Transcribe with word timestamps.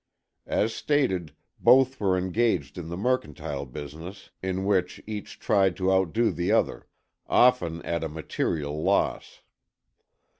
As 0.47 0.73
stated, 0.73 1.35
both 1.59 1.99
were 1.99 2.17
engaged 2.17 2.79
in 2.79 2.87
the 2.89 2.97
mercantile 2.97 3.67
business 3.67 4.31
in 4.41 4.65
which 4.65 4.99
each 5.05 5.37
tried 5.39 5.77
to 5.77 5.91
outdo 5.91 6.31
the 6.31 6.51
other, 6.51 6.87
often 7.27 7.83
at 7.83 8.03
a 8.03 8.09
material 8.09 8.81
loss. 8.81 9.43